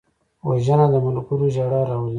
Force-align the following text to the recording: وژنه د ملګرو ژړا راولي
وژنه 0.47 0.85
د 0.91 0.95
ملګرو 1.05 1.45
ژړا 1.55 1.81
راولي 1.89 2.09